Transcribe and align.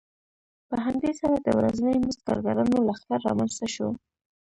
په 0.69 0.75
همدې 0.85 1.11
سره 1.19 1.35
د 1.39 1.47
ورځني 1.57 1.93
مزد 2.03 2.19
کارګرانو 2.27 2.85
لښکر 2.87 3.19
رامنځته 3.27 3.67
شو 3.75 3.87